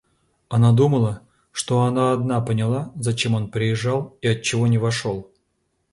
Она 0.49 0.71
думала, 0.73 1.21
что 1.51 1.81
она 1.83 2.11
одна 2.13 2.41
поняла, 2.41 2.91
зачем 2.95 3.35
он 3.35 3.51
приезжал 3.51 4.17
и 4.21 4.29
отчего 4.29 4.65
не 4.65 4.79
вошел. 4.79 5.31